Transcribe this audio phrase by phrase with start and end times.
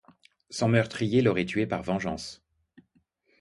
[0.49, 2.43] Son meurtrier l'aurait tué par vengeance.